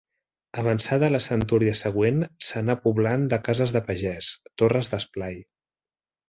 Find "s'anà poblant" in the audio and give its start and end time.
2.47-3.27